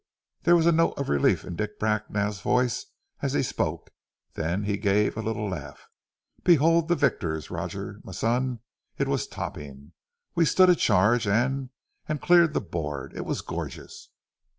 [0.41, 2.87] There was a note of relief in Dick Bracknell's voice,
[3.21, 3.91] as he spoke,
[4.33, 5.89] then he gave a little laugh.
[6.43, 7.51] "Behold the victors!
[7.51, 8.61] Roger, my son,
[8.97, 9.91] it was topping.
[10.33, 11.69] We stood a charge and...
[12.09, 13.13] and cleared the board.
[13.15, 14.09] It was gorgeous."